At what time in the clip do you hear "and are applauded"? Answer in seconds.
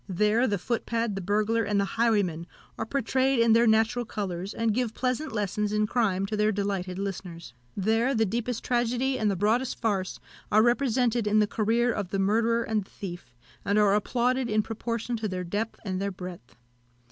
13.63-14.49